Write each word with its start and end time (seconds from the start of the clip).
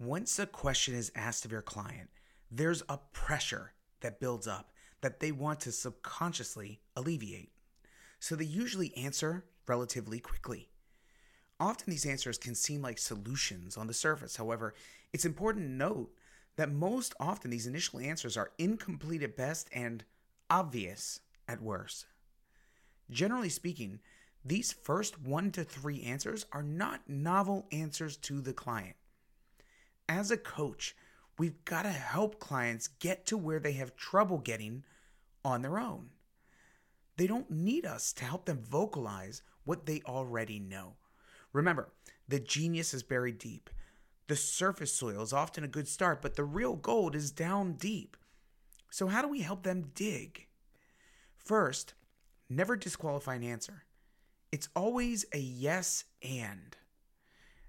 Once 0.00 0.38
a 0.38 0.46
question 0.46 0.94
is 0.94 1.10
asked 1.16 1.44
of 1.44 1.50
your 1.50 1.62
client, 1.62 2.08
there's 2.52 2.84
a 2.88 2.98
pressure 3.12 3.72
that 4.00 4.20
builds 4.20 4.46
up 4.46 4.70
that 5.00 5.18
they 5.18 5.32
want 5.32 5.58
to 5.58 5.72
subconsciously 5.72 6.80
alleviate. 6.94 7.50
So 8.20 8.36
they 8.36 8.44
usually 8.44 8.96
answer 8.96 9.44
relatively 9.66 10.20
quickly. 10.20 10.70
Often 11.58 11.90
these 11.90 12.06
answers 12.06 12.38
can 12.38 12.54
seem 12.54 12.80
like 12.80 12.98
solutions 12.98 13.76
on 13.76 13.88
the 13.88 13.94
surface. 13.94 14.36
However, 14.36 14.72
it's 15.12 15.24
important 15.24 15.66
to 15.66 15.72
note 15.72 16.12
that 16.54 16.70
most 16.70 17.14
often 17.18 17.50
these 17.50 17.66
initial 17.66 17.98
answers 17.98 18.36
are 18.36 18.52
incomplete 18.56 19.24
at 19.24 19.36
best 19.36 19.68
and 19.72 20.04
obvious 20.48 21.20
at 21.48 21.60
worst. 21.60 22.06
Generally 23.10 23.48
speaking, 23.48 23.98
these 24.44 24.72
first 24.72 25.20
one 25.20 25.50
to 25.52 25.64
three 25.64 26.02
answers 26.02 26.46
are 26.52 26.62
not 26.62 27.08
novel 27.08 27.66
answers 27.72 28.16
to 28.18 28.40
the 28.40 28.52
client. 28.52 28.94
As 30.08 30.30
a 30.30 30.38
coach, 30.38 30.96
we've 31.38 31.64
got 31.64 31.82
to 31.82 31.90
help 31.90 32.40
clients 32.40 32.88
get 32.88 33.26
to 33.26 33.36
where 33.36 33.60
they 33.60 33.72
have 33.72 33.94
trouble 33.94 34.38
getting 34.38 34.84
on 35.44 35.62
their 35.62 35.78
own. 35.78 36.10
They 37.16 37.26
don't 37.26 37.50
need 37.50 37.84
us 37.84 38.12
to 38.14 38.24
help 38.24 38.46
them 38.46 38.62
vocalize 38.62 39.42
what 39.64 39.86
they 39.86 40.00
already 40.06 40.58
know. 40.58 40.94
Remember, 41.52 41.92
the 42.26 42.40
genius 42.40 42.94
is 42.94 43.02
buried 43.02 43.38
deep. 43.38 43.68
The 44.28 44.36
surface 44.36 44.92
soil 44.92 45.22
is 45.22 45.32
often 45.32 45.64
a 45.64 45.68
good 45.68 45.88
start, 45.88 46.22
but 46.22 46.36
the 46.36 46.44
real 46.44 46.76
gold 46.76 47.14
is 47.14 47.30
down 47.30 47.74
deep. 47.74 48.16
So, 48.90 49.08
how 49.08 49.22
do 49.22 49.28
we 49.28 49.40
help 49.40 49.62
them 49.62 49.90
dig? 49.94 50.46
First, 51.36 51.94
never 52.48 52.76
disqualify 52.76 53.34
an 53.36 53.42
answer. 53.42 53.84
It's 54.52 54.68
always 54.74 55.26
a 55.32 55.38
yes 55.38 56.04
and. 56.22 56.76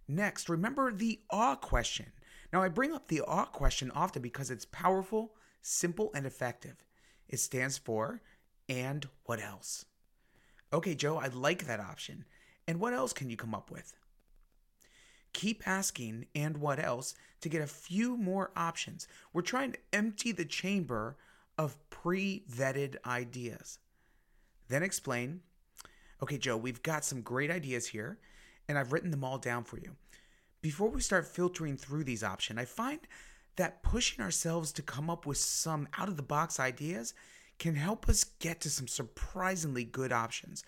Next, 0.08 0.49
remember 0.49 0.91
the 0.91 1.21
awe 1.30 1.55
question. 1.55 2.12
Now, 2.52 2.62
I 2.62 2.67
bring 2.67 2.94
up 2.94 3.08
the 3.08 3.21
awe 3.21 3.45
question 3.45 3.91
often 3.91 4.21
because 4.21 4.49
it's 4.49 4.66
powerful, 4.66 5.35
simple, 5.62 6.12
and 6.15 6.26
effective. 6.26 6.84
It 7.27 7.40
stands 7.40 7.77
for, 7.77 8.21
and 8.68 9.07
what 9.26 9.41
else? 9.41 9.85
Okay, 10.74 10.96
Joe, 10.96 11.18
I 11.18 11.27
like 11.27 11.65
that 11.65 11.79
option. 11.79 12.26
And 12.68 12.79
what 12.79 12.93
else 12.93 13.13
can 13.13 13.29
you 13.29 13.37
come 13.37 13.55
up 13.55 13.71
with? 13.71 13.96
Keep 15.34 15.68
asking, 15.68 16.26
and 16.34 16.57
what 16.57 16.84
else, 16.84 17.15
to 17.41 17.49
get 17.49 17.62
a 17.62 17.68
few 17.68 18.18
more 18.18 18.52
options. 18.55 19.07
We're 19.31 19.41
trying 19.41 19.74
to 19.74 19.79
empty 19.93 20.31
the 20.31 20.46
chamber 20.46 21.18
of 21.57 21.77
pre 21.90 22.43
vetted 22.52 22.96
ideas. 23.05 23.79
Then 24.70 24.84
explain, 24.84 25.41
okay, 26.21 26.37
Joe, 26.37 26.57
we've 26.57 26.81
got 26.81 27.05
some 27.05 27.21
great 27.21 27.52
ideas 27.52 27.87
here, 27.87 28.18
and 28.68 28.77
I've 28.77 28.93
written 28.93 29.12
them 29.12 29.24
all 29.24 29.37
down 29.37 29.63
for 29.63 29.77
you. 29.77 29.96
Before 30.62 30.90
we 30.90 31.02
start 31.02 31.27
filtering 31.27 31.77
through 31.77 32.04
these 32.04 32.24
options, 32.24 32.60
I 32.60 32.65
find 32.65 32.99
that 33.55 33.84
pushing 33.84 34.24
ourselves 34.24 34.71
to 34.74 34.82
come 34.82 35.10
up 35.10 35.26
with 35.26 35.38
some 35.38 35.88
out 35.98 36.10
of 36.10 36.18
the 36.18 36.24
box 36.24 36.60
ideas 36.60 37.13
can 37.60 37.76
help 37.76 38.07
us 38.10 38.24
get 38.24 38.62
to 38.62 38.70
some 38.70 38.87
surprisingly 38.87 39.84
good 39.84 40.12
options. 40.12 40.63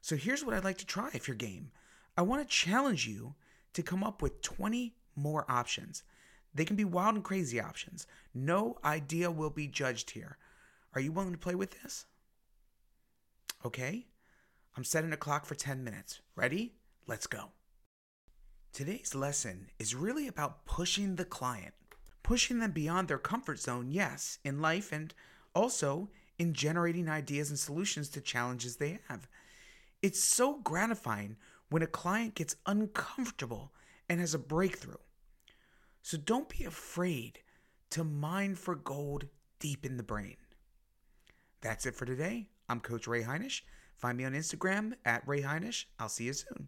So 0.00 0.16
here's 0.16 0.44
what 0.44 0.54
I'd 0.54 0.64
like 0.64 0.78
to 0.78 0.86
try 0.86 1.10
if 1.14 1.26
you're 1.26 1.36
game. 1.36 1.70
I 2.16 2.22
want 2.22 2.42
to 2.42 2.48
challenge 2.48 3.08
you 3.08 3.34
to 3.72 3.82
come 3.82 4.04
up 4.04 4.22
with 4.22 4.42
20 4.42 4.94
more 5.16 5.44
options. 5.48 6.02
They 6.54 6.64
can 6.64 6.76
be 6.76 6.84
wild 6.84 7.16
and 7.16 7.24
crazy 7.24 7.60
options. 7.60 8.06
No 8.34 8.78
idea 8.84 9.30
will 9.30 9.50
be 9.50 9.66
judged 9.66 10.10
here. 10.10 10.38
Are 10.94 11.00
you 11.00 11.10
willing 11.10 11.32
to 11.32 11.38
play 11.38 11.56
with 11.56 11.82
this? 11.82 12.06
Okay. 13.64 14.06
I'm 14.76 14.84
setting 14.84 15.12
a 15.12 15.16
clock 15.16 15.44
for 15.46 15.54
10 15.54 15.82
minutes. 15.82 16.20
Ready? 16.36 16.74
Let's 17.06 17.26
go. 17.26 17.50
Today's 18.74 19.14
lesson 19.14 19.68
is 19.78 19.94
really 19.94 20.26
about 20.26 20.66
pushing 20.66 21.14
the 21.14 21.24
client, 21.24 21.74
pushing 22.24 22.58
them 22.58 22.72
beyond 22.72 23.06
their 23.06 23.18
comfort 23.18 23.60
zone, 23.60 23.92
yes, 23.92 24.40
in 24.42 24.60
life 24.60 24.90
and 24.90 25.14
also 25.54 26.08
in 26.40 26.54
generating 26.54 27.08
ideas 27.08 27.50
and 27.50 27.58
solutions 27.58 28.08
to 28.08 28.20
challenges 28.20 28.74
they 28.74 28.98
have. 29.06 29.28
It's 30.02 30.20
so 30.20 30.58
gratifying 30.58 31.36
when 31.70 31.82
a 31.84 31.86
client 31.86 32.34
gets 32.34 32.56
uncomfortable 32.66 33.72
and 34.08 34.18
has 34.18 34.34
a 34.34 34.40
breakthrough. 34.40 34.96
So 36.02 36.18
don't 36.18 36.48
be 36.48 36.64
afraid 36.64 37.38
to 37.90 38.02
mine 38.02 38.56
for 38.56 38.74
gold 38.74 39.28
deep 39.60 39.86
in 39.86 39.98
the 39.98 40.02
brain. 40.02 40.34
That's 41.60 41.86
it 41.86 41.94
for 41.94 42.06
today. 42.06 42.48
I'm 42.68 42.80
Coach 42.80 43.06
Ray 43.06 43.22
Heinisch. 43.22 43.60
Find 43.98 44.18
me 44.18 44.24
on 44.24 44.32
Instagram 44.32 44.94
at 45.04 45.22
Ray 45.28 45.42
Heinisch. 45.42 45.84
I'll 46.00 46.08
see 46.08 46.24
you 46.24 46.32
soon. 46.32 46.66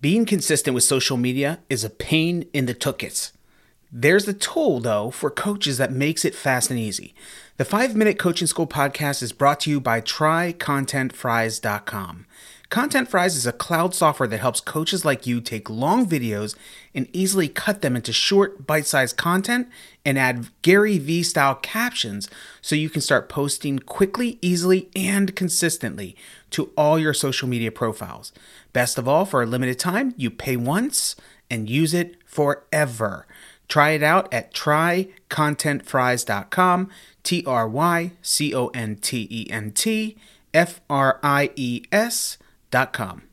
Being 0.00 0.26
consistent 0.26 0.76
with 0.76 0.84
social 0.84 1.16
media 1.16 1.58
is 1.68 1.82
a 1.82 1.90
pain 1.90 2.48
in 2.52 2.66
the 2.66 2.74
tuchus. 2.74 3.32
There's 3.90 4.28
a 4.28 4.32
tool, 4.32 4.78
though, 4.78 5.10
for 5.10 5.28
coaches 5.28 5.76
that 5.78 5.90
makes 5.90 6.24
it 6.24 6.36
fast 6.36 6.70
and 6.70 6.78
easy. 6.78 7.16
The 7.56 7.64
5 7.64 7.96
Minute 7.96 8.16
Coaching 8.16 8.46
School 8.46 8.68
podcast 8.68 9.24
is 9.24 9.32
brought 9.32 9.58
to 9.60 9.70
you 9.70 9.80
by 9.80 10.00
TryContentFries.com. 10.00 12.26
Content 12.68 13.08
Fries 13.08 13.34
is 13.34 13.46
a 13.46 13.52
cloud 13.52 13.94
software 13.94 14.28
that 14.28 14.40
helps 14.40 14.60
coaches 14.60 15.02
like 15.02 15.26
you 15.26 15.40
take 15.40 15.70
long 15.70 16.06
videos 16.06 16.54
and 16.94 17.08
easily 17.14 17.48
cut 17.48 17.80
them 17.80 17.96
into 17.96 18.12
short, 18.12 18.66
bite 18.66 18.86
sized 18.86 19.16
content 19.16 19.70
and 20.04 20.18
add 20.18 20.50
Gary 20.60 20.98
Vee 20.98 21.22
style 21.22 21.54
captions 21.54 22.28
so 22.60 22.76
you 22.76 22.90
can 22.90 23.00
start 23.00 23.30
posting 23.30 23.78
quickly, 23.78 24.38
easily, 24.42 24.90
and 24.94 25.34
consistently 25.34 26.14
to 26.50 26.70
all 26.76 26.98
your 26.98 27.14
social 27.14 27.48
media 27.48 27.72
profiles. 27.72 28.32
Best 28.78 28.94
of 28.96 29.08
all, 29.08 29.24
for 29.24 29.42
a 29.42 29.46
limited 29.46 29.76
time, 29.76 30.14
you 30.16 30.30
pay 30.30 30.56
once 30.56 31.16
and 31.50 31.68
use 31.68 31.92
it 31.92 32.14
forever. 32.24 33.26
Try 33.66 33.90
it 33.90 34.04
out 34.04 34.32
at 34.32 34.54
trycontentfries.com, 34.54 36.88
T 37.24 37.44
R 37.44 37.68
Y 37.68 38.12
C 38.22 38.54
O 38.54 38.68
N 38.68 38.94
T 38.94 39.26
E 39.28 39.50
N 39.50 39.72
T 39.72 40.16
F 40.54 40.80
R 40.88 41.18
I 41.24 41.50
E 41.56 41.82
S.com. 41.90 43.27